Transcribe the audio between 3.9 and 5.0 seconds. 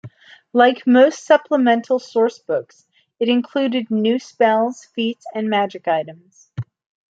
new spells,